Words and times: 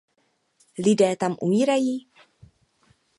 Lidé 0.77 1.15
tam 1.15 1.37
umírají! 1.41 2.09